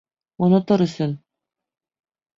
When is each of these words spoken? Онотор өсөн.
Онотор 0.45 0.83
өсөн. 0.87 1.13